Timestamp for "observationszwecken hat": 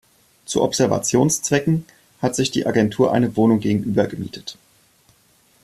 0.63-2.35